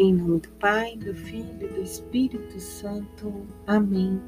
Em 0.00 0.14
nome 0.14 0.38
do 0.38 0.48
Pai, 0.60 0.96
do 0.96 1.12
Filho 1.12 1.58
e 1.60 1.66
do 1.66 1.82
Espírito 1.82 2.60
Santo. 2.60 3.44
Amém. 3.66 4.22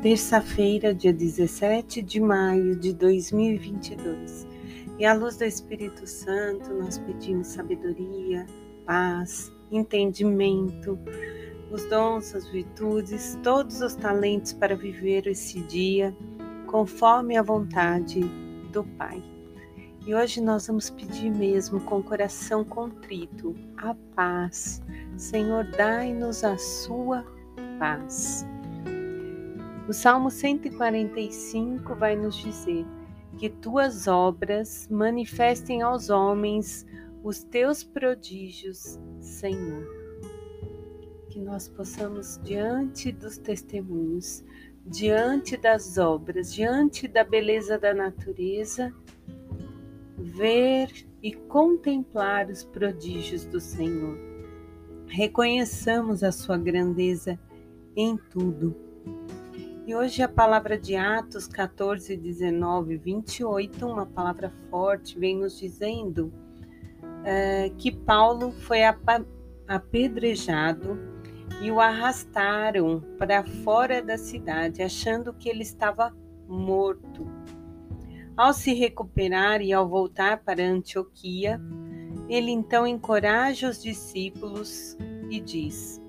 Terça-feira, 0.00 0.94
dia 0.94 1.12
17 1.12 2.00
de 2.02 2.20
maio 2.20 2.76
de 2.76 2.92
2022. 2.92 4.46
E 4.96 5.04
à 5.04 5.12
luz 5.12 5.36
do 5.36 5.42
Espírito 5.42 6.06
Santo, 6.06 6.72
nós 6.72 6.98
pedimos 6.98 7.48
sabedoria, 7.48 8.46
paz, 8.86 9.52
entendimento, 9.72 10.96
os 11.72 11.84
dons, 11.86 12.32
as 12.36 12.46
virtudes, 12.50 13.36
todos 13.42 13.80
os 13.80 13.96
talentos 13.96 14.52
para 14.52 14.76
viver 14.76 15.26
esse 15.26 15.58
dia 15.62 16.16
conforme 16.68 17.36
a 17.36 17.42
vontade 17.42 18.20
do 18.70 18.84
Pai. 18.96 19.20
E 20.08 20.14
hoje 20.14 20.40
nós 20.40 20.66
vamos 20.66 20.88
pedir 20.88 21.28
mesmo 21.28 21.80
com 21.80 21.98
o 21.98 22.02
coração 22.02 22.64
contrito 22.64 23.54
a 23.76 23.94
paz. 24.14 24.80
Senhor, 25.18 25.64
dai-nos 25.64 26.44
a 26.44 26.56
sua 26.56 27.24
paz. 27.76 28.46
O 29.88 29.92
Salmo 29.92 30.30
145 30.30 31.92
vai 31.96 32.14
nos 32.14 32.36
dizer 32.36 32.86
que 33.36 33.50
tuas 33.50 34.06
obras 34.06 34.86
manifestem 34.88 35.82
aos 35.82 36.08
homens 36.08 36.86
os 37.24 37.42
teus 37.42 37.82
prodígios, 37.82 38.96
Senhor. 39.18 39.84
Que 41.30 41.40
nós 41.40 41.68
possamos, 41.68 42.40
diante 42.44 43.10
dos 43.10 43.38
testemunhos, 43.38 44.44
diante 44.86 45.56
das 45.56 45.98
obras, 45.98 46.54
diante 46.54 47.08
da 47.08 47.24
beleza 47.24 47.76
da 47.76 47.92
natureza, 47.92 48.94
ver 50.16 50.92
e 51.20 51.32
contemplar 51.34 52.48
os 52.48 52.62
prodígios 52.62 53.44
do 53.44 53.58
Senhor. 53.58 54.37
Reconheçamos 55.08 56.22
a 56.22 56.30
sua 56.30 56.58
grandeza 56.58 57.38
em 57.96 58.16
tudo. 58.16 58.76
E 59.86 59.94
hoje 59.94 60.22
a 60.22 60.28
palavra 60.28 60.78
de 60.78 60.96
Atos 60.96 61.48
14, 61.48 62.14
19, 62.14 62.98
28, 62.98 63.86
uma 63.86 64.04
palavra 64.04 64.52
forte, 64.70 65.18
vem 65.18 65.38
nos 65.38 65.58
dizendo 65.58 66.30
é, 67.24 67.70
que 67.78 67.90
Paulo 67.90 68.52
foi 68.52 68.80
apedrejado 69.66 70.98
e 71.62 71.70
o 71.70 71.80
arrastaram 71.80 73.02
para 73.18 73.42
fora 73.64 74.02
da 74.02 74.18
cidade, 74.18 74.82
achando 74.82 75.32
que 75.32 75.48
ele 75.48 75.62
estava 75.62 76.14
morto. 76.46 77.26
Ao 78.36 78.52
se 78.52 78.74
recuperar 78.74 79.62
e 79.62 79.72
ao 79.72 79.88
voltar 79.88 80.44
para 80.44 80.62
Antioquia, 80.62 81.60
ele 82.28 82.50
então 82.50 82.86
encoraja 82.86 83.68
os 83.68 83.82
discípulos 83.82 84.96
e 85.30 85.40
diz: 85.40 86.00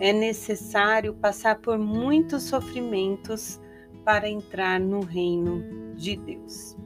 É 0.00 0.12
necessário 0.12 1.14
passar 1.14 1.60
por 1.60 1.78
muitos 1.78 2.44
sofrimentos 2.44 3.60
para 4.04 4.28
entrar 4.28 4.80
no 4.80 5.00
reino 5.00 5.94
de 5.94 6.16
Deus. 6.16 6.76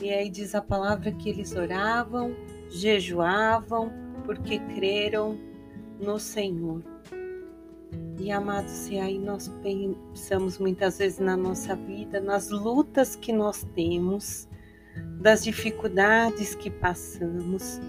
E 0.00 0.10
aí 0.10 0.30
diz 0.30 0.54
a 0.54 0.62
palavra 0.62 1.10
que 1.10 1.28
eles 1.28 1.56
oravam, 1.56 2.32
jejuavam, 2.70 3.90
porque 4.24 4.60
creram 4.60 5.36
no 5.98 6.18
Senhor. 6.20 6.84
E 8.20 8.30
amados, 8.30 8.70
se 8.70 8.98
aí 8.98 9.18
nós 9.18 9.48
pensamos 9.62 10.58
muitas 10.58 10.98
vezes 10.98 11.18
na 11.18 11.36
nossa 11.36 11.74
vida, 11.74 12.20
nas 12.20 12.50
lutas 12.50 13.16
que 13.16 13.32
nós 13.32 13.64
temos, 13.74 14.48
das 15.20 15.44
dificuldades 15.44 16.54
que 16.54 16.70
passamos. 16.70 17.80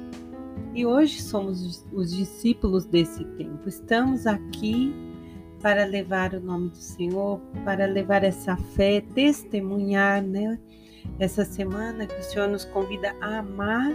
E 0.74 0.86
hoje 0.86 1.22
somos 1.22 1.86
os 1.92 2.16
discípulos 2.16 2.86
desse 2.86 3.24
tempo. 3.24 3.68
Estamos 3.68 4.28
aqui 4.28 4.94
para 5.62 5.86
levar 5.86 6.34
o 6.34 6.40
nome 6.40 6.70
do 6.70 6.78
Senhor, 6.78 7.40
para 7.66 7.86
levar 7.86 8.24
essa 8.24 8.56
fé, 8.56 9.02
testemunhar, 9.14 10.22
né? 10.22 10.60
Essa 11.18 11.44
semana 11.44 12.06
que 12.06 12.20
o 12.20 12.24
Senhor 12.24 12.48
nos 12.48 12.66
convida 12.66 13.16
a 13.20 13.40
amar 13.40 13.92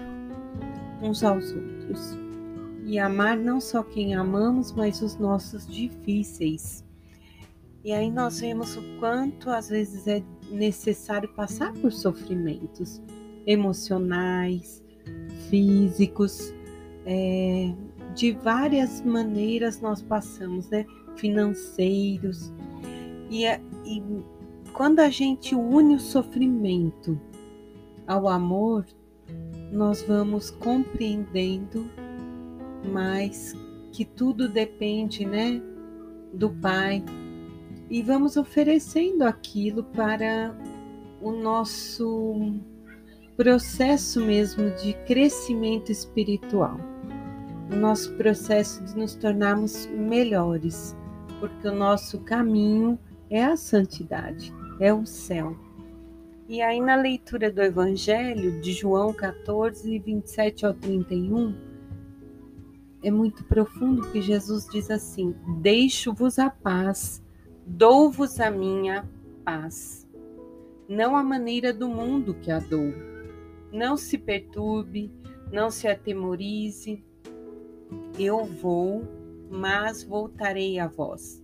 uns 1.00 1.22
aos 1.22 1.53
outros 1.53 2.19
e 2.84 2.98
amar 2.98 3.36
não 3.36 3.60
só 3.60 3.82
quem 3.82 4.14
amamos, 4.14 4.72
mas 4.72 5.00
os 5.00 5.16
nossos 5.16 5.66
difíceis. 5.66 6.84
E 7.82 7.92
aí 7.92 8.10
nós 8.10 8.41
vemos 8.41 8.76
o 8.76 8.82
quanto 8.98 9.50
às 9.50 9.69
vezes 9.69 10.06
é 10.06 10.22
necessário 10.50 11.28
passar 11.31 11.72
por 11.75 11.93
sofrimentos 11.93 13.00
emocionais, 13.47 14.82
físicos, 15.49 16.55
é, 17.06 17.72
de 18.15 18.32
várias 18.32 19.03
maneiras 19.03 19.81
nós 19.81 20.00
passamos, 20.00 20.69
né? 20.71 20.87
Financeiros. 21.16 22.53
E, 23.31 23.44
é, 23.44 23.60
e 23.84 24.03
quando 24.72 25.00
a 25.00 25.10
gente 25.10 25.54
une 25.54 25.94
o 25.94 26.00
sofrimento 26.00 27.21
ao 28.06 28.28
amor, 28.28 28.87
nós 29.72 30.03
vamos 30.03 30.50
compreendendo 30.50 31.88
mas 32.84 33.54
que 33.93 34.04
tudo 34.04 34.49
depende, 34.49 35.25
né, 35.25 35.60
do 36.33 36.50
Pai. 36.50 37.03
E 37.91 38.03
vamos 38.03 38.37
oferecendo 38.37 39.22
aquilo 39.22 39.84
para 39.84 40.55
o 41.21 41.33
nosso 41.33 42.55
processo 43.37 44.21
mesmo 44.21 44.71
de 44.77 44.95
crescimento 45.06 45.91
espiritual. 45.91 46.78
O 47.72 47.77
nosso 47.77 48.15
processo 48.15 48.84
de 48.84 48.97
nos 48.97 49.15
tornarmos 49.15 49.87
melhores, 49.87 50.97
porque 51.41 51.69
o 51.69 51.75
nosso 51.75 52.21
caminho 52.21 52.99
é 53.31 53.45
a 53.45 53.56
santidade, 53.56 54.53
é 54.78 54.93
o 54.93 55.06
céu. 55.06 55.56
E 56.47 56.61
aí, 56.61 56.78
na 56.78 56.95
leitura 56.95 57.51
do 57.51 57.62
Evangelho 57.62 58.61
de 58.61 58.72
João 58.72 59.15
14, 59.15 59.99
27 59.99 60.66
ao 60.66 60.75
31, 60.75 61.55
é 63.03 63.11
muito 63.11 63.43
profundo 63.45 64.11
que 64.11 64.21
Jesus 64.21 64.66
diz 64.71 64.91
assim: 64.91 65.34
Deixo-vos 65.62 66.39
a 66.39 66.51
paz, 66.51 67.23
dou-vos 67.66 68.41
a 68.41 68.50
minha 68.50 69.08
paz. 69.44 70.08
Não 70.88 71.16
a 71.16 71.22
maneira 71.22 71.72
do 71.72 71.88
mundo 71.88 72.34
que 72.34 72.50
a 72.50 72.58
dou. 72.58 72.92
Não 73.72 73.97
se 73.97 74.19
perturbe, 74.19 75.10
não 75.50 75.70
se 75.70 75.88
atemorize. 75.88 77.04
Eu 78.19 78.44
vou, 78.44 79.03
mas 79.50 80.04
voltarei 80.04 80.78
a 80.78 80.86
vós. 80.86 81.42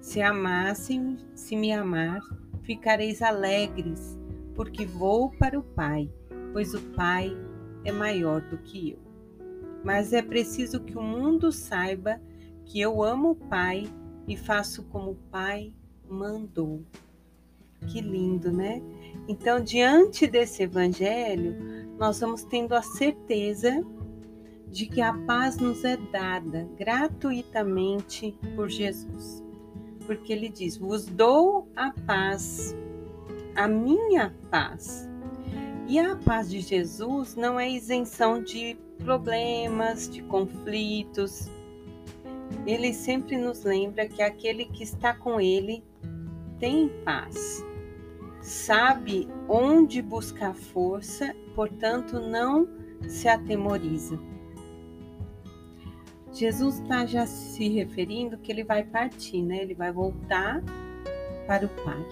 Se 0.00 0.20
amassem, 0.20 1.16
se 1.34 1.56
me 1.56 1.72
amar, 1.72 2.20
ficareis 2.62 3.22
alegres, 3.22 4.18
porque 4.54 4.86
vou 4.86 5.30
para 5.30 5.58
o 5.58 5.62
Pai, 5.62 6.10
pois 6.52 6.74
o 6.74 6.80
Pai 6.94 7.36
é 7.84 7.90
maior 7.90 8.40
do 8.42 8.58
que 8.58 8.90
eu 8.90 9.06
mas 9.86 10.12
é 10.12 10.20
preciso 10.20 10.80
que 10.80 10.98
o 10.98 11.00
mundo 11.00 11.52
saiba 11.52 12.20
que 12.64 12.80
eu 12.80 13.04
amo 13.04 13.30
o 13.30 13.36
Pai 13.36 13.86
e 14.26 14.36
faço 14.36 14.82
como 14.84 15.12
o 15.12 15.18
Pai 15.30 15.72
mandou. 16.08 16.82
Que 17.88 18.00
lindo, 18.00 18.50
né? 18.50 18.82
Então, 19.28 19.60
diante 19.60 20.26
desse 20.26 20.62
evangelho, 20.62 21.56
nós 21.98 22.20
vamos 22.20 22.42
tendo 22.42 22.74
a 22.74 22.82
certeza 22.82 23.84
de 24.68 24.86
que 24.86 25.00
a 25.00 25.12
paz 25.12 25.56
nos 25.58 25.84
é 25.84 25.96
dada 25.96 26.68
gratuitamente 26.76 28.36
por 28.54 28.68
Jesus. 28.68 29.42
Porque 30.06 30.32
ele 30.32 30.48
diz: 30.48 30.76
Vos 30.76 31.06
dou 31.06 31.68
a 31.76 31.92
paz, 32.06 32.74
a 33.54 33.68
minha 33.68 34.34
paz. 34.50 35.08
E 35.88 35.98
a 35.98 36.16
paz 36.16 36.50
de 36.50 36.60
Jesus 36.60 37.36
não 37.36 37.60
é 37.60 37.70
isenção 37.70 38.42
de 38.42 38.76
problemas, 38.98 40.10
de 40.10 40.22
conflitos. 40.22 41.48
Ele 42.66 42.92
sempre 42.92 43.36
nos 43.36 43.64
lembra 43.64 44.08
que 44.08 44.22
aquele 44.22 44.64
que 44.66 44.82
está 44.82 45.14
com 45.14 45.40
ele 45.40 45.82
tem 46.58 46.88
paz, 47.04 47.64
sabe 48.40 49.28
onde 49.48 50.00
buscar 50.02 50.54
força, 50.54 51.34
portanto 51.54 52.18
não 52.20 52.68
se 53.08 53.28
atemoriza. 53.28 54.18
Jesus 56.32 56.80
está 56.80 57.06
já 57.06 57.24
se 57.26 57.68
referindo 57.68 58.36
que 58.36 58.52
ele 58.52 58.62
vai 58.62 58.84
partir, 58.84 59.42
né? 59.42 59.62
Ele 59.62 59.74
vai 59.74 59.90
voltar 59.90 60.62
para 61.46 61.64
o 61.64 61.68
Pai. 61.82 62.06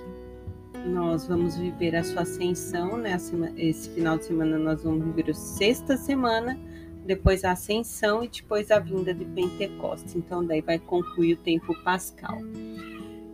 Nós 0.86 1.26
vamos 1.26 1.56
viver 1.56 1.94
a 1.94 2.02
sua 2.02 2.22
ascensão, 2.22 2.96
né? 2.96 3.16
Esse 3.56 3.90
final 3.90 4.16
de 4.16 4.24
semana 4.24 4.58
nós 4.58 4.82
vamos 4.82 5.04
viver 5.04 5.30
a 5.30 5.34
sexta 5.34 5.96
semana 5.96 6.58
depois 7.04 7.44
a 7.44 7.52
ascensão 7.52 8.24
e 8.24 8.28
depois 8.28 8.70
a 8.70 8.78
vinda 8.78 9.12
de 9.12 9.24
Pentecostes. 9.24 10.16
Então, 10.16 10.44
daí 10.44 10.60
vai 10.60 10.78
concluir 10.78 11.34
o 11.34 11.38
tempo 11.38 11.74
pascal. 11.82 12.38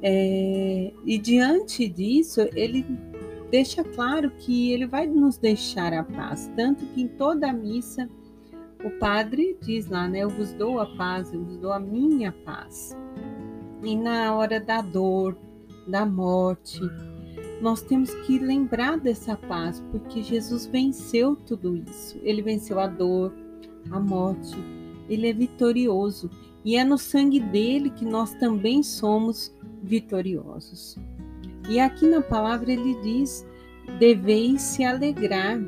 É, 0.02 0.92
e 1.04 1.18
diante 1.18 1.88
disso, 1.88 2.40
ele 2.54 2.84
deixa 3.50 3.84
claro 3.84 4.30
que 4.30 4.72
ele 4.72 4.86
vai 4.86 5.06
nos 5.06 5.36
deixar 5.36 5.92
a 5.92 6.02
paz, 6.02 6.50
tanto 6.56 6.86
que 6.86 7.02
em 7.02 7.08
toda 7.08 7.50
a 7.50 7.52
missa 7.52 8.08
o 8.82 8.90
padre 8.90 9.58
diz 9.60 9.86
lá, 9.88 10.08
né? 10.08 10.20
Eu 10.20 10.30
vos 10.30 10.52
dou 10.52 10.80
a 10.80 10.86
paz, 10.96 11.32
eu 11.34 11.44
vos 11.44 11.56
dou 11.58 11.72
a 11.72 11.78
minha 11.78 12.32
paz. 12.32 12.96
E 13.82 13.94
na 13.94 14.34
hora 14.34 14.58
da 14.58 14.80
dor, 14.80 15.36
da 15.86 16.06
morte, 16.06 16.80
nós 17.60 17.82
temos 17.82 18.14
que 18.26 18.38
lembrar 18.38 18.98
dessa 18.98 19.36
paz, 19.36 19.84
porque 19.90 20.22
Jesus 20.22 20.64
venceu 20.64 21.36
tudo 21.36 21.76
isso. 21.76 22.18
Ele 22.22 22.40
venceu 22.40 22.80
a 22.80 22.86
dor, 22.86 23.34
a 23.90 23.98
morte. 23.98 24.56
Ele 25.08 25.28
é 25.28 25.32
vitorioso 25.32 26.30
e 26.64 26.76
é 26.76 26.84
no 26.84 26.98
sangue 26.98 27.40
dele 27.40 27.90
que 27.90 28.04
nós 28.04 28.34
também 28.34 28.82
somos 28.82 29.54
vitoriosos. 29.82 30.96
E 31.68 31.80
aqui 31.80 32.06
na 32.06 32.20
palavra 32.20 32.72
ele 32.72 33.00
diz: 33.02 33.46
deveis 33.98 34.62
se 34.62 34.84
alegrar 34.84 35.60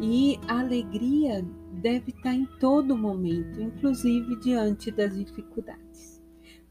e 0.00 0.38
a 0.46 0.60
alegria 0.60 1.44
deve 1.72 2.10
estar 2.10 2.34
em 2.34 2.46
todo 2.60 2.96
momento, 2.96 3.60
inclusive 3.60 4.36
diante 4.36 4.90
das 4.90 5.16
dificuldades. 5.16 6.22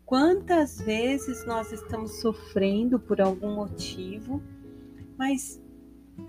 Quantas 0.06 0.80
vezes 0.80 1.46
nós 1.46 1.72
estamos 1.74 2.22
sofrendo 2.22 2.98
por 2.98 3.20
algum 3.20 3.56
motivo, 3.56 4.42
mas 5.18 5.62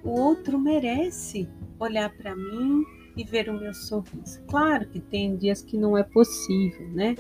o 0.03 0.11
outro 0.11 0.59
merece 0.59 1.49
olhar 1.79 2.11
para 2.17 2.35
mim 2.35 2.85
e 3.17 3.25
ver 3.25 3.49
o 3.49 3.59
meu 3.59 3.75
sorriso. 3.75 4.43
Claro 4.47 4.89
que 4.89 5.01
tem 5.01 5.37
dias 5.37 5.63
que 5.63 5.77
não 5.77 5.97
é 5.97 6.03
possível, 6.03 6.89
né? 6.91 7.17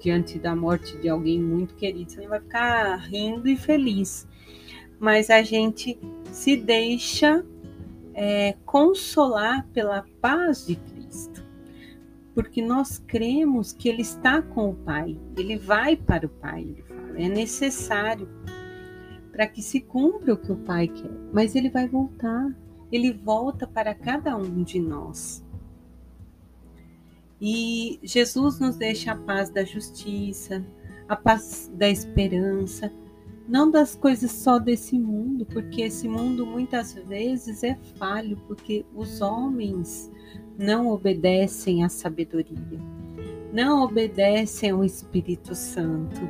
Diante 0.00 0.38
da 0.38 0.54
morte 0.54 0.96
de 0.98 1.08
alguém 1.08 1.40
muito 1.40 1.74
querido, 1.74 2.10
você 2.10 2.26
vai 2.26 2.40
ficar 2.40 2.96
rindo 2.96 3.48
e 3.48 3.56
feliz. 3.56 4.26
Mas 4.98 5.28
a 5.28 5.42
gente 5.42 5.98
se 6.32 6.56
deixa 6.56 7.44
é, 8.14 8.54
consolar 8.64 9.66
pela 9.74 10.06
paz 10.20 10.66
de 10.66 10.76
Cristo, 10.76 11.44
porque 12.34 12.62
nós 12.62 12.98
cremos 13.06 13.72
que 13.72 13.88
Ele 13.88 14.00
está 14.00 14.40
com 14.40 14.70
o 14.70 14.74
Pai, 14.74 15.18
Ele 15.36 15.58
vai 15.58 15.96
para 15.96 16.26
o 16.26 16.30
Pai, 16.30 16.62
ele 16.62 16.82
fala, 16.82 17.20
é 17.20 17.28
necessário 17.28 18.26
para 19.36 19.46
que 19.46 19.60
se 19.60 19.80
cumpra 19.80 20.32
o 20.32 20.36
que 20.38 20.50
o 20.50 20.56
Pai 20.56 20.88
quer, 20.88 21.10
mas 21.30 21.54
Ele 21.54 21.68
vai 21.68 21.86
voltar, 21.86 22.56
Ele 22.90 23.12
volta 23.12 23.66
para 23.66 23.94
cada 23.94 24.34
um 24.34 24.62
de 24.62 24.80
nós. 24.80 25.44
E 27.38 28.00
Jesus 28.02 28.58
nos 28.58 28.76
deixa 28.76 29.12
a 29.12 29.14
paz 29.14 29.50
da 29.50 29.62
justiça, 29.62 30.64
a 31.06 31.14
paz 31.14 31.70
da 31.74 31.86
esperança, 31.86 32.90
não 33.46 33.70
das 33.70 33.94
coisas 33.94 34.32
só 34.32 34.58
desse 34.58 34.98
mundo, 34.98 35.44
porque 35.44 35.82
esse 35.82 36.08
mundo 36.08 36.46
muitas 36.46 36.94
vezes 36.94 37.62
é 37.62 37.74
falho, 37.98 38.38
porque 38.46 38.86
os 38.94 39.20
homens 39.20 40.10
não 40.56 40.88
obedecem 40.88 41.84
à 41.84 41.90
sabedoria, 41.90 42.80
não 43.52 43.82
obedecem 43.84 44.70
ao 44.70 44.82
Espírito 44.82 45.54
Santo, 45.54 46.22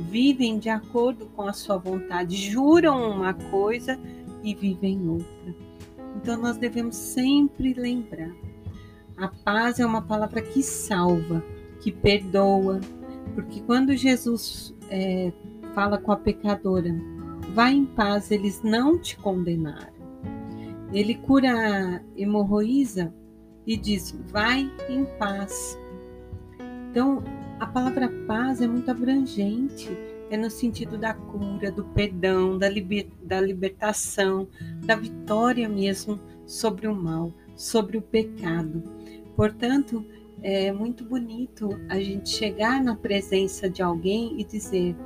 vivem 0.00 0.58
de 0.58 0.68
acordo 0.68 1.26
com 1.26 1.42
a 1.42 1.52
sua 1.52 1.76
vontade, 1.76 2.36
juram 2.36 3.10
uma 3.10 3.34
coisa 3.34 3.98
e 4.42 4.54
vivem 4.54 5.08
outra. 5.08 5.54
Então 6.16 6.36
nós 6.36 6.56
devemos 6.56 6.96
sempre 6.96 7.74
lembrar: 7.74 8.30
a 9.16 9.28
paz 9.28 9.78
é 9.78 9.86
uma 9.86 10.02
palavra 10.02 10.40
que 10.40 10.62
salva, 10.62 11.44
que 11.80 11.92
perdoa, 11.92 12.80
porque 13.34 13.60
quando 13.60 13.96
Jesus 13.96 14.74
é, 14.90 15.32
fala 15.74 15.98
com 15.98 16.12
a 16.12 16.16
pecadora: 16.16 16.94
Vá 17.54 17.70
em 17.70 17.84
paz, 17.84 18.30
eles 18.30 18.62
não 18.62 18.98
te 18.98 19.16
condenaram. 19.16 20.00
Ele 20.92 21.14
cura 21.14 21.50
a 21.52 22.00
hemorroísa 22.16 23.14
e 23.66 23.76
diz: 23.76 24.18
Vai 24.30 24.70
em 24.88 25.04
paz. 25.18 25.78
Então, 26.90 27.22
a 27.60 27.66
palavra 27.66 28.08
paz 28.26 28.62
é 28.62 28.66
muito 28.66 28.90
abrangente, 28.90 29.90
é 30.30 30.36
no 30.36 30.50
sentido 30.50 30.96
da 30.96 31.12
cura, 31.12 31.70
do 31.70 31.84
perdão, 31.84 32.56
da, 32.56 32.68
liber, 32.70 33.06
da 33.22 33.38
libertação, 33.38 34.48
da 34.86 34.96
vitória 34.96 35.68
mesmo 35.68 36.18
sobre 36.46 36.88
o 36.88 36.94
mal, 36.94 37.34
sobre 37.54 37.98
o 37.98 38.02
pecado. 38.02 38.82
Portanto, 39.36 40.04
é 40.42 40.72
muito 40.72 41.04
bonito 41.04 41.78
a 41.90 42.00
gente 42.00 42.30
chegar 42.30 42.82
na 42.82 42.96
presença 42.96 43.68
de 43.68 43.82
alguém 43.82 44.40
e 44.40 44.44
dizer: 44.44 44.96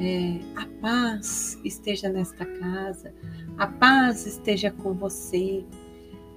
é, 0.00 0.40
a 0.56 0.66
paz 0.80 1.56
esteja 1.64 2.08
nesta 2.08 2.44
casa, 2.44 3.14
a 3.56 3.68
paz 3.68 4.26
esteja 4.26 4.72
com 4.72 4.92
você. 4.92 5.64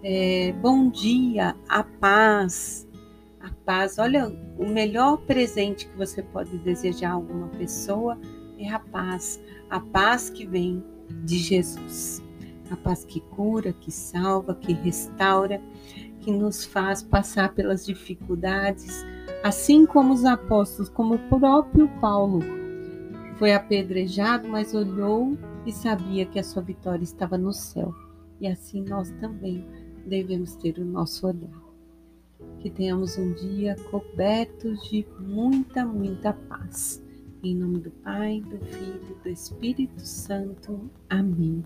É, 0.03 0.53
bom 0.61 0.91
dia, 0.91 1.56
a 1.68 1.83
paz, 1.83 2.84
paz. 3.65 3.97
Olha, 3.97 4.27
o 4.57 4.67
melhor 4.67 5.17
presente 5.17 5.88
que 5.88 5.97
você 5.97 6.21
pode 6.21 6.57
desejar 6.59 7.12
a 7.12 7.13
alguma 7.13 7.47
pessoa 7.50 8.17
é 8.57 8.69
a 8.69 8.79
paz, 8.79 9.41
a 9.69 9.79
paz 9.79 10.29
que 10.29 10.45
vem 10.45 10.83
de 11.23 11.38
Jesus. 11.38 12.23
A 12.71 12.75
paz 12.77 13.03
que 13.03 13.19
cura, 13.19 13.73
que 13.73 13.91
salva, 13.91 14.56
que 14.56 14.73
restaura, 14.73 15.62
que 16.21 16.31
nos 16.31 16.65
faz 16.65 17.03
passar 17.03 17.53
pelas 17.53 17.85
dificuldades, 17.85 19.06
assim 19.44 19.85
como 19.85 20.13
os 20.13 20.25
apóstolos, 20.25 20.89
como 20.89 21.15
o 21.15 21.29
próprio 21.29 21.88
Paulo 22.01 22.39
foi 23.38 23.53
apedrejado, 23.53 24.47
mas 24.47 24.73
olhou 24.73 25.38
e 25.65 25.71
sabia 25.71 26.25
que 26.25 26.39
a 26.39 26.44
sua 26.44 26.61
vitória 26.61 27.03
estava 27.03 27.38
no 27.38 27.53
céu. 27.53 27.94
E 28.39 28.47
assim 28.47 28.81
nós 28.81 29.11
também 29.21 29.65
devemos 30.06 30.56
ter 30.56 30.77
o 30.79 30.85
nosso 30.85 31.27
olhar. 31.27 31.64
Que 32.65 32.71
tenhamos 32.71 33.15
um 33.15 33.31
dia 33.31 33.75
cobertos 33.91 34.89
de 34.89 35.06
muita, 35.19 35.85
muita 35.85 36.33
paz. 36.33 37.00
Em 37.44 37.53
nome 37.53 37.77
do 37.77 37.91
Pai, 37.91 38.41
do 38.41 38.57
Filho 38.57 39.01
e 39.07 39.23
do 39.23 39.29
Espírito 39.29 40.00
Santo. 40.00 40.89
Amém. 41.07 41.63